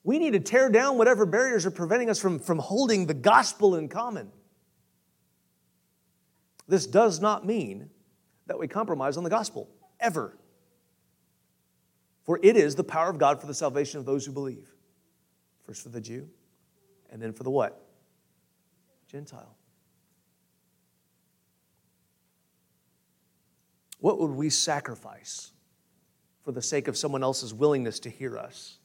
[0.04, 3.76] We need to tear down whatever barriers are preventing us from, from holding the gospel
[3.76, 4.32] in common.
[6.68, 7.90] This does not mean
[8.48, 10.38] that we compromise on the gospel, ever.
[12.24, 14.70] For it is the power of God for the salvation of those who believe.
[15.66, 16.28] First for the Jew,
[17.12, 17.90] and then for the what?
[19.12, 19.58] Gentile.
[24.00, 25.52] What would we sacrifice
[26.43, 28.78] for the sake of someone else's willingness to hear us?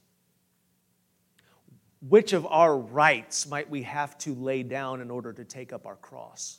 [2.06, 5.86] Which of our rights might we have to lay down in order to take up
[5.86, 6.58] our cross?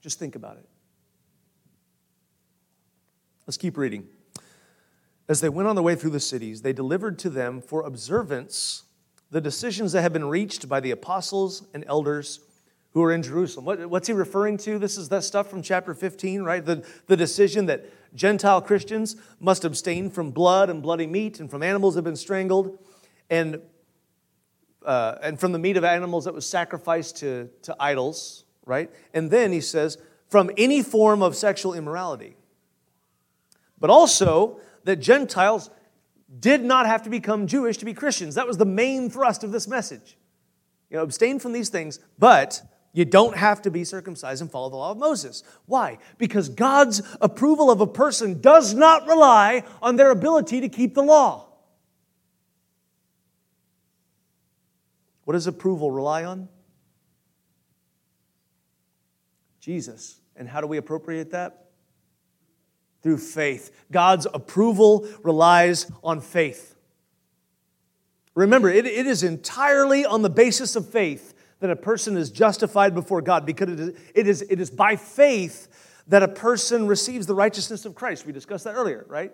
[0.00, 0.68] Just think about it.
[3.46, 4.06] Let's keep reading.
[5.28, 8.83] As they went on their way through the cities, they delivered to them for observance
[9.34, 12.38] the decisions that have been reached by the apostles and elders
[12.92, 13.64] who are in Jerusalem.
[13.64, 14.78] What, what's he referring to?
[14.78, 16.64] This is that stuff from chapter 15, right?
[16.64, 21.64] The, the decision that Gentile Christians must abstain from blood and bloody meat and from
[21.64, 22.78] animals that have been strangled
[23.28, 23.60] and,
[24.86, 28.88] uh, and from the meat of animals that was sacrificed to, to idols, right?
[29.14, 32.36] And then he says, from any form of sexual immorality
[33.80, 35.70] but also that Gentiles
[36.38, 38.34] did not have to become Jewish to be Christians.
[38.34, 40.16] That was the main thrust of this message.
[40.90, 44.70] You know, abstain from these things, but you don't have to be circumcised and follow
[44.70, 45.42] the law of Moses.
[45.66, 45.98] Why?
[46.16, 51.02] Because God's approval of a person does not rely on their ability to keep the
[51.02, 51.48] law.
[55.24, 56.48] What does approval rely on?
[59.58, 60.20] Jesus.
[60.36, 61.63] And how do we appropriate that?
[63.04, 63.70] Through faith.
[63.92, 66.74] God's approval relies on faith.
[68.34, 72.94] Remember, it, it is entirely on the basis of faith that a person is justified
[72.94, 75.68] before God because it is, it is, it is by faith
[76.06, 78.24] that a person receives the righteousness of Christ.
[78.24, 79.32] We discussed that earlier, right?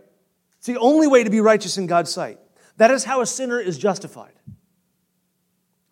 [0.59, 2.41] It's the only way to be righteous in God's sight.
[2.77, 4.35] That is how a sinner is justified.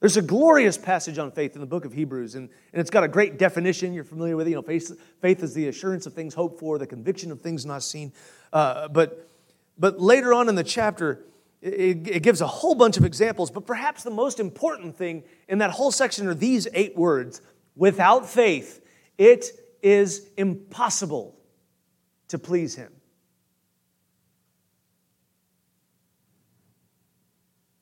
[0.01, 3.03] There's a glorious passage on faith in the book of Hebrews, and, and it's got
[3.03, 3.93] a great definition.
[3.93, 4.51] You're familiar with it.
[4.51, 7.67] You know, faith, faith is the assurance of things hoped for, the conviction of things
[7.67, 8.13] not seen.
[8.53, 9.29] Uh, but,
[9.77, 11.25] but later on in the chapter,
[11.61, 15.59] it, it gives a whole bunch of examples, but perhaps the most important thing in
[15.59, 17.41] that whole section are these eight words
[17.79, 18.85] Without faith,
[19.19, 19.47] it
[19.83, 21.37] is impossible
[22.27, 22.93] to please Him.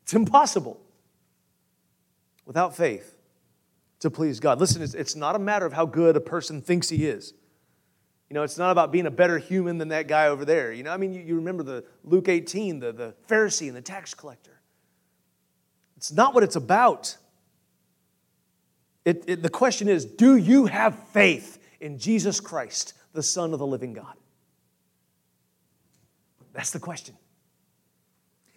[0.02, 0.78] It's impossible
[2.46, 3.16] without faith
[4.00, 4.60] to please God.
[4.60, 7.34] Listen, it's, not a matter of how good a person thinks he is.
[8.30, 10.72] You know, it's not about being a better human than that guy over there.
[10.72, 13.82] You know, I mean, you, you remember the Luke 18, the, the Pharisee and the
[13.82, 14.60] tax collector.
[15.96, 17.16] It's not what it's about.
[19.04, 23.58] It, it, the question is do you have faith in Jesus Christ, the Son of
[23.58, 24.14] the living God?
[26.52, 27.14] That's the question.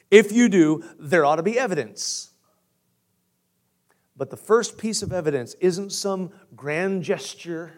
[0.10, 2.29] If you do, there ought to be evidence
[4.20, 7.72] But the first piece of evidence isn't some grand gesture.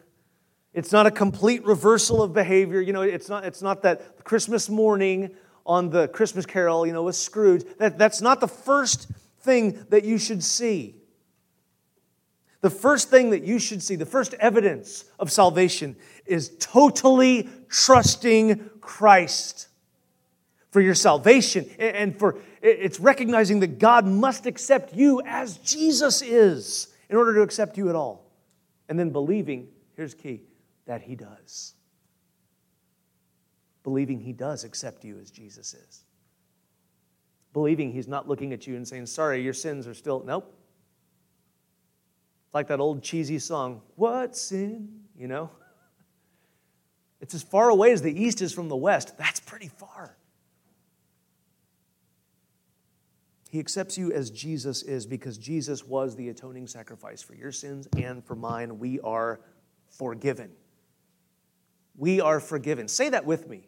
[0.74, 2.82] It's not a complete reversal of behavior.
[2.82, 5.36] You know, it's not, it's not that Christmas morning
[5.68, 7.64] on the Christmas carol, you know, with Scrooge.
[7.78, 9.08] That, that's not the first
[9.42, 10.96] thing that you should see.
[12.62, 18.68] The first thing that you should see, the first evidence of salvation, is totally trusting
[18.82, 19.68] Christ
[20.72, 26.94] for your salvation and for it's recognizing that God must accept you as Jesus is
[27.10, 28.32] in order to accept you at all.
[28.88, 30.44] And then believing, here's key,
[30.86, 31.74] that He does.
[33.84, 36.04] Believing He does accept you as Jesus is.
[37.54, 40.56] Believing He's not looking at you and saying, sorry, your sins are still, nope.
[42.54, 45.02] Like that old cheesy song, What sin?
[45.18, 45.50] You know?
[47.22, 49.16] It's as far away as the east is from the west.
[49.16, 50.18] That's pretty far.
[53.52, 57.86] He accepts you as Jesus is because Jesus was the atoning sacrifice for your sins
[57.98, 58.80] and for mine.
[58.80, 59.42] We are
[59.90, 60.52] forgiven.
[61.98, 62.88] We are forgiven.
[62.88, 63.68] Say that with me.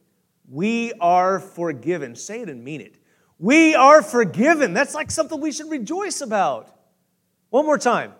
[0.49, 2.15] We are forgiven.
[2.15, 2.95] Say it and mean it.
[3.39, 4.73] We are forgiven.
[4.73, 6.73] That's like something we should rejoice about.
[7.49, 8.13] One more time.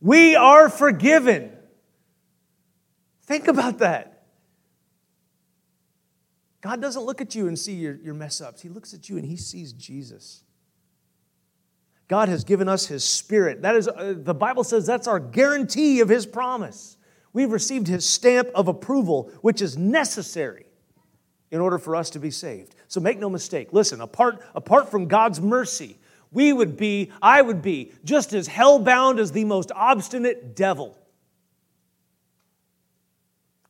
[0.00, 1.50] We are forgiven.
[3.24, 4.22] Think about that.
[6.60, 9.16] God doesn't look at you and see your, your mess ups, He looks at you
[9.16, 10.44] and He sees Jesus.
[12.08, 13.62] God has given us His Spirit.
[13.62, 16.96] That is, uh, the Bible says that's our guarantee of His promise.
[17.34, 20.64] We've received His stamp of approval, which is necessary
[21.50, 22.74] in order for us to be saved.
[22.88, 23.72] So make no mistake.
[23.72, 25.98] Listen, apart, apart from God's mercy,
[26.32, 30.98] we would be, I would be, just as hell-bound as the most obstinate devil.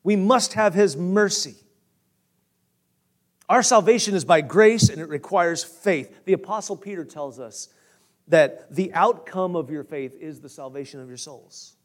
[0.04, 1.56] We must have His mercy.
[3.48, 6.24] Our salvation is by grace and it requires faith.
[6.24, 7.68] The Apostle Peter tells us
[8.28, 11.76] that the outcome of your faith is the salvation of your souls.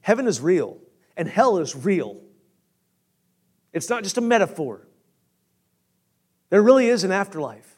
[0.00, 0.78] Heaven is real,
[1.16, 2.20] and hell is real.
[3.72, 4.86] It's not just a metaphor.
[6.50, 7.76] There really is an afterlife,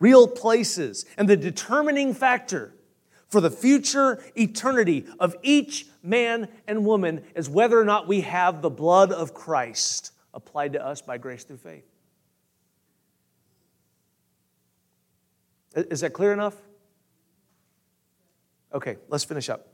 [0.00, 2.74] real places, and the determining factor
[3.28, 8.62] for the future eternity of each man and woman is whether or not we have
[8.62, 11.84] the blood of Christ applied to us by grace through faith.
[15.90, 16.56] Is that clear enough?
[18.72, 19.68] Okay, let's finish up.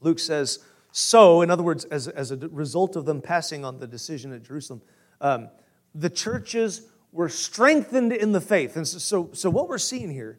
[0.00, 0.58] Luke says,
[0.90, 4.42] So, in other words, as, as a result of them passing on the decision at
[4.42, 4.82] Jerusalem,
[5.20, 5.48] um,
[5.94, 8.76] the churches were strengthened in the faith.
[8.76, 10.38] And so, so, so, what we're seeing here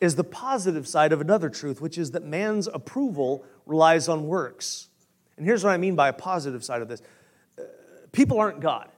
[0.00, 4.88] is the positive side of another truth, which is that man's approval relies on works.
[5.36, 7.02] And here's what I mean by a positive side of this
[7.58, 7.62] uh,
[8.12, 8.88] people aren't God,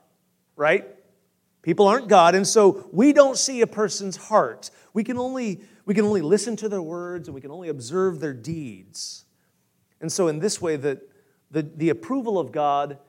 [0.55, 0.94] right?
[1.65, 4.69] People aren't God, and so we don't see a person's heart.
[4.93, 8.19] We can only, we can only listen to their words and we can only observe
[8.19, 9.25] their deeds.
[9.99, 10.99] And so, in this way, that
[11.49, 12.99] the, the approval of God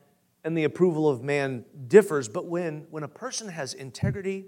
[0.43, 2.31] and the approval of man differs.
[2.31, 4.47] But when, when a person has integrity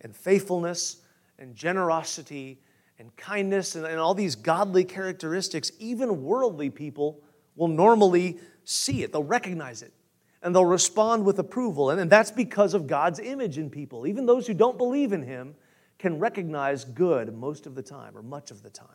[0.00, 1.02] and faithfulness
[1.38, 2.58] and generosity
[2.98, 7.20] and kindness and, and all these godly characteristics, even worldly people
[7.54, 9.92] will normally see it, they'll recognize it
[10.42, 11.90] and they'll respond with approval.
[11.90, 14.06] And, that's because of God's image in people.
[14.06, 15.54] Even those who don't believe in Him
[15.98, 18.88] can recognize good most of the time or much of the time.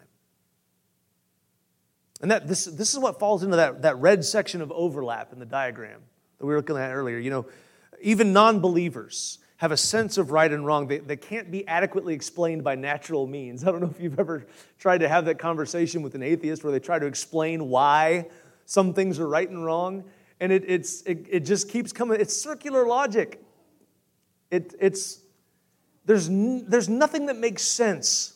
[2.21, 5.39] And that, this, this is what falls into that, that red section of overlap in
[5.39, 6.01] the diagram
[6.37, 7.17] that we were looking at earlier.
[7.17, 7.45] You know,
[8.01, 12.13] even non believers have a sense of right and wrong that, that can't be adequately
[12.13, 13.63] explained by natural means.
[13.63, 14.45] I don't know if you've ever
[14.77, 18.27] tried to have that conversation with an atheist where they try to explain why
[18.65, 20.03] some things are right and wrong
[20.39, 22.19] and it, it's, it, it just keeps coming.
[22.19, 23.41] It's circular logic.
[24.51, 25.21] It, it's,
[26.05, 28.33] there's, n- there's nothing that makes sense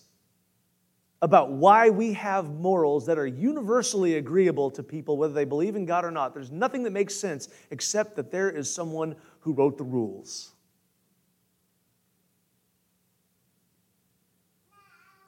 [1.21, 5.85] about why we have morals that are universally agreeable to people, whether they believe in
[5.85, 6.33] God or not.
[6.33, 10.53] There's nothing that makes sense except that there is someone who wrote the rules.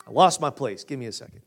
[0.07, 0.83] I lost my place.
[0.83, 1.41] Give me a second.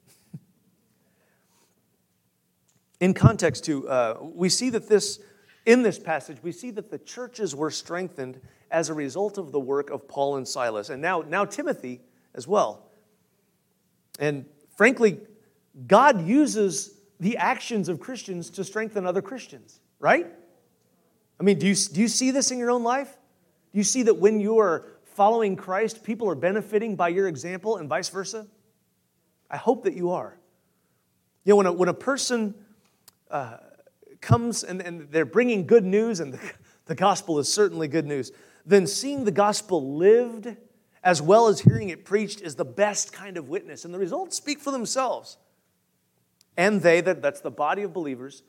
[3.00, 5.20] In context, too, uh, we see that this,
[5.66, 8.40] in this passage, we see that the churches were strengthened
[8.70, 12.00] as a result of the work of Paul and Silas, and now, now Timothy
[12.34, 12.90] as well.
[14.18, 15.20] And frankly,
[15.86, 20.26] God uses the actions of Christians to strengthen other Christians, right?
[21.38, 23.16] I mean, do you, do you see this in your own life?
[23.72, 27.76] Do you see that when you are following Christ, people are benefiting by your example
[27.76, 28.46] and vice versa?
[29.50, 30.38] I hope that you are.
[31.44, 32.54] You know, when a, when a person
[33.30, 33.56] uh,
[34.20, 36.52] comes and, and they're bringing good news, and the,
[36.86, 38.32] the gospel is certainly good news,
[38.64, 40.56] then seeing the gospel lived
[41.04, 43.84] as well as hearing it preached is the best kind of witness.
[43.84, 45.36] And the results speak for themselves.
[46.56, 48.42] and they, that, that's the body of believers,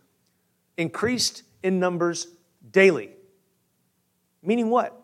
[0.78, 2.28] increased in numbers
[2.72, 3.12] daily.
[4.42, 5.00] Meaning what?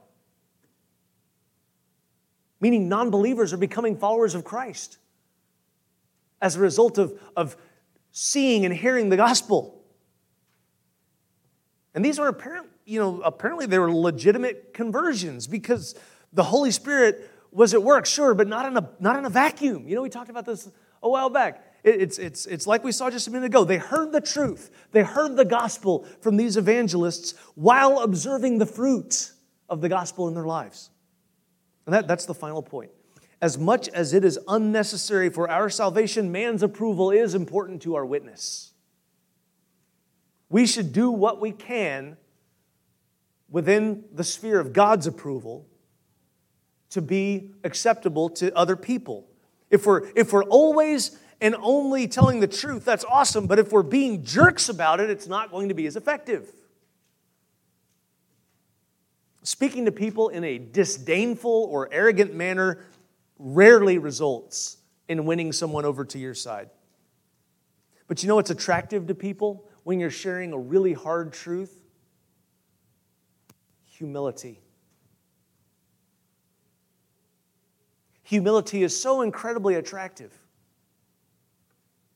[2.60, 4.98] Meaning non believers are becoming followers of Christ
[6.42, 7.58] as a result of, of
[8.14, 9.84] seeing and hearing the gospel.
[11.94, 15.96] And these were apparent, you know, apparently they were legitimate conversions because
[16.32, 19.88] the Holy Spirit was at work, sure, but not in a, not in a vacuum.
[19.88, 21.64] You know, we talked about this a while back.
[21.84, 23.66] It's, it's, it's like we saw just a minute ago.
[23.66, 29.32] They heard the truth, they heard the gospel from these evangelists while observing the fruit
[29.70, 30.92] of the gospel in their lives.
[31.86, 32.92] And that, that's the final point.
[33.44, 38.06] As much as it is unnecessary for our salvation, man's approval is important to our
[38.06, 38.72] witness.
[40.50, 42.16] We should do what we can
[43.50, 45.68] within the sphere of God's approval
[46.92, 49.28] to be acceptable to other people.
[49.70, 53.84] If we're, if we're always and only telling the truth, that's awesome, but if we're
[53.84, 56.50] being jerks about it, it's not going to be as effective.
[59.46, 62.86] Speaking to people in a disdainful or arrogant manner
[63.46, 64.78] rarely results
[65.10, 66.70] in winning someone over to your side.
[68.08, 71.82] But you know what's attractive to people when you're sharing a really hard truth?
[73.98, 74.64] Humility.
[78.34, 80.32] humility is so incredibly attractive.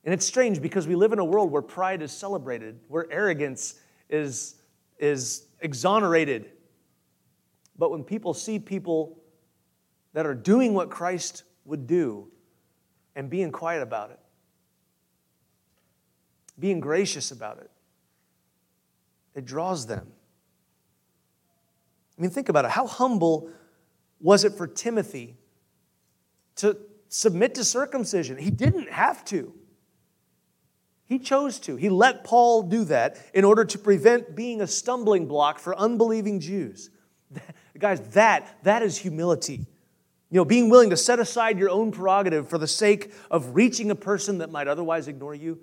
[0.04, 3.76] And it's strange because we live in a world where pride is celebrated, where arrogance
[4.10, 4.56] is,
[4.98, 6.50] is exonerated.
[7.78, 9.20] But when people see people
[10.14, 12.28] that are doing what Christ would do
[13.16, 14.20] and being quiet about it,
[16.60, 17.70] being gracious about it,
[19.36, 20.08] it draws them.
[22.18, 22.72] I mean, think about it.
[22.72, 23.50] How humble
[24.20, 25.38] was it for Timothy
[26.58, 26.78] to
[27.10, 28.38] submit to circumcision.
[28.38, 29.54] He didn't have to.
[31.06, 31.78] He chose to.
[31.78, 36.40] He let Paul do that in order to prevent being a stumbling block for unbelieving
[36.40, 36.90] Jews.
[37.80, 39.68] Guys, that, that is humility.
[40.30, 43.92] You know, being willing to set aside your own prerogative for the sake of reaching
[43.92, 45.60] a person that might otherwise ignore you,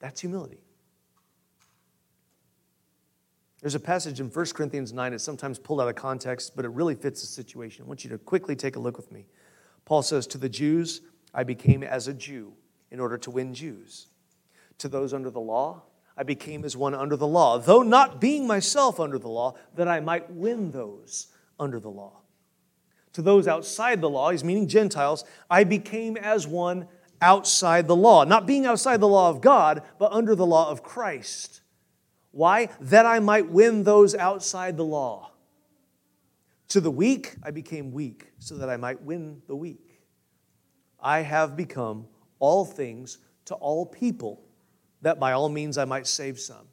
[0.00, 0.58] that's humility.
[3.60, 6.68] There's a passage in 1 Corinthians 9, it's sometimes pulled out of context, but it
[6.68, 7.84] really fits the situation.
[7.84, 9.24] I want you to quickly take a look with me.
[9.84, 11.00] Paul says, To the Jews,
[11.32, 12.52] I became as a Jew
[12.90, 14.08] in order to win Jews.
[14.78, 15.84] To those under the law,
[16.16, 19.88] I became as one under the law, though not being myself under the law, that
[19.88, 21.28] I might win those
[21.58, 22.23] under the law.
[23.14, 26.88] To those outside the law, he's meaning Gentiles, I became as one
[27.20, 30.82] outside the law, not being outside the law of God, but under the law of
[30.82, 31.62] Christ.
[32.32, 32.68] Why?
[32.80, 35.30] That I might win those outside the law.
[36.68, 40.00] To the weak, I became weak so that I might win the weak.
[41.00, 42.06] I have become
[42.40, 44.42] all things to all people,
[45.02, 46.66] that by all means I might save some.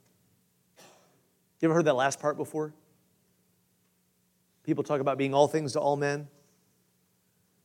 [1.60, 2.74] You ever heard that last part before?
[4.64, 6.28] People talk about being all things to all men.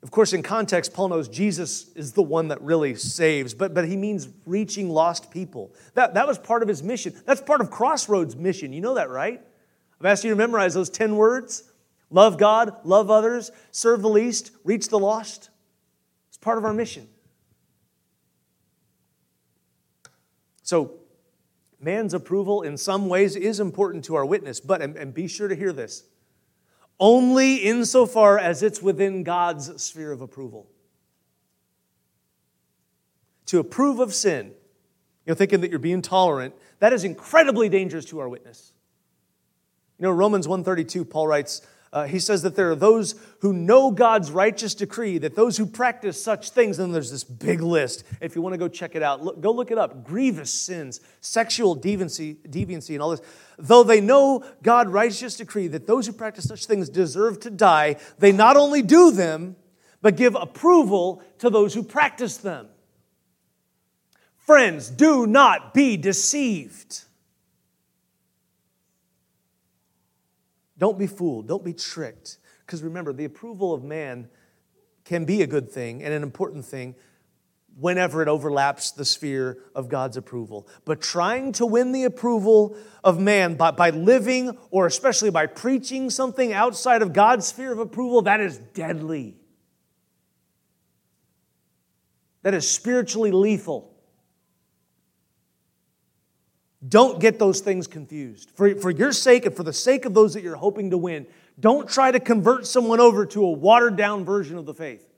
[0.02, 3.88] Of course, in context, Paul knows Jesus is the one that really saves, but, but
[3.88, 5.74] he means reaching lost people.
[5.94, 7.14] That, that was part of his mission.
[7.24, 8.72] That's part of Crossroads' mission.
[8.72, 9.40] You know that, right?
[9.98, 11.64] I've asked you to memorize those 10 words.
[12.10, 15.50] Love God, love others, serve the least, reach the lost.
[16.28, 17.08] It's part of our mission.
[20.62, 20.94] So,
[21.80, 25.48] man's approval in some ways is important to our witness, but, and, and be sure
[25.48, 26.04] to hear this,
[26.98, 30.66] only insofar as it's within God's sphere of approval.
[33.46, 38.04] To approve of sin, you know, thinking that you're being tolerant, that is incredibly dangerous
[38.06, 38.72] to our witness.
[39.98, 41.62] You know, Romans 132, Paul writes,
[41.92, 45.66] uh, he says that there are those who know God's righteous decree, that those who
[45.66, 48.04] practice such things, and there's this big list.
[48.20, 50.04] If you want to go check it out, look, go look it up.
[50.04, 53.22] Grievous sins, sexual deviancy, deviancy, and all this.
[53.58, 57.96] Though they know God's righteous decree that those who practice such things deserve to die,
[58.18, 59.56] they not only do them,
[60.02, 62.68] but give approval to those who practice them.
[64.36, 67.04] Friends, do not be deceived.
[70.78, 71.48] Don't be fooled.
[71.48, 72.38] Don't be tricked.
[72.64, 74.28] Because remember, the approval of man
[75.04, 76.94] can be a good thing and an important thing
[77.78, 80.66] whenever it overlaps the sphere of God's approval.
[80.84, 86.08] But trying to win the approval of man by, by living or especially by preaching
[86.08, 89.36] something outside of God's sphere of approval, that is deadly.
[92.42, 93.95] That is spiritually lethal.
[96.86, 98.50] Don't get those things confused.
[98.54, 101.26] For, for your sake and for the sake of those that you're hoping to win,
[101.58, 105.08] don't try to convert someone over to a watered down version of the faith.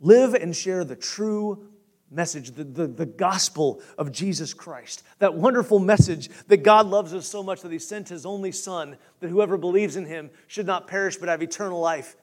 [0.00, 1.68] Live and share the true
[2.10, 5.02] message, the, the, the, gospel of Jesus Christ.
[5.18, 8.96] That wonderful message that God loves us so much that He sent His only Son,
[9.20, 12.16] that whoever believes in Him should not perish but have eternal life.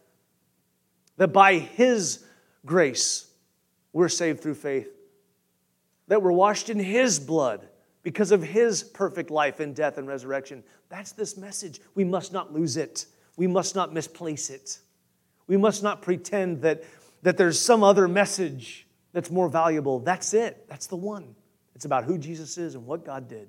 [1.17, 2.23] That by His
[2.65, 3.27] grace,
[3.91, 4.94] we're saved through faith.
[6.07, 7.67] That we're washed in His blood
[8.03, 10.63] because of His perfect life and death and resurrection.
[10.89, 11.81] That's this message.
[11.95, 13.05] We must not lose it,
[13.37, 14.79] we must not misplace it.
[15.47, 16.83] We must not pretend that,
[17.21, 19.99] that there's some other message that's more valuable.
[19.99, 20.67] That's it.
[20.67, 21.35] That's the one.
[21.75, 23.47] It's about who Jesus is and what God did.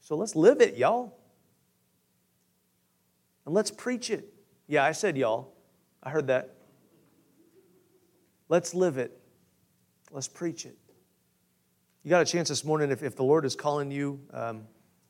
[0.00, 1.18] So let's live it, y'all.
[3.44, 4.32] And let's preach it.
[4.66, 5.52] Yeah, I said y'all.
[6.02, 6.55] I heard that.
[8.48, 9.18] Let's live it.
[10.12, 10.76] Let's preach it.
[12.04, 14.20] You got a chance this morning if, if the Lord is calling you.
[14.32, 14.62] Um,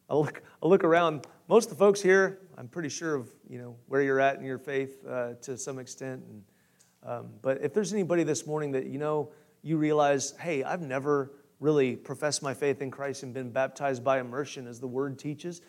[0.08, 1.26] I'll, look, I'll look around.
[1.46, 4.44] Most of the folks here, I'm pretty sure of you know where you're at in
[4.44, 6.24] your faith uh, to some extent.
[6.28, 6.42] And,
[7.02, 9.32] um, but if there's anybody this morning that you know,
[9.62, 14.18] you realize, hey, I've never really professed my faith in Christ and been baptized by
[14.18, 15.60] immersion as the word teaches,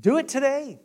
[0.00, 0.80] do it today.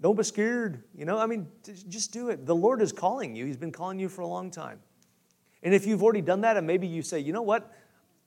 [0.00, 0.84] Don't be scared.
[0.94, 1.48] You know, I mean,
[1.88, 2.46] just do it.
[2.46, 4.80] The Lord is calling you, He's been calling you for a long time.
[5.62, 7.72] And if you've already done that, and maybe you say, you know what?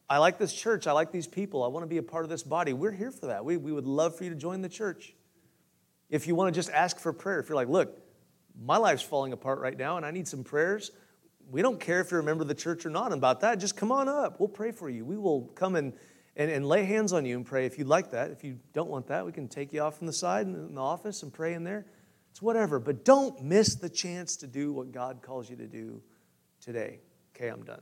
[0.10, 0.88] I like this church.
[0.88, 1.64] I like these people.
[1.64, 2.74] I want to be a part of this body.
[2.74, 3.46] We're here for that.
[3.46, 5.14] We, we would love for you to join the church.
[6.10, 7.98] If you want to just ask for prayer, if you're like, look,
[8.62, 10.92] my life's falling apart right now and I need some prayers.
[11.50, 13.60] We don't care if you're a member of the church or not about that.
[13.60, 14.38] Just come on up.
[14.40, 15.06] We'll pray for you.
[15.06, 15.94] We will come and,
[16.36, 18.32] and, and lay hands on you and pray if you'd like that.
[18.32, 20.82] If you don't want that, we can take you off from the side in the
[20.82, 21.86] office and pray in there.
[22.32, 22.80] It's whatever.
[22.80, 26.02] But don't miss the chance to do what God calls you to do
[26.62, 27.00] today.
[27.36, 27.82] Okay, I'm done.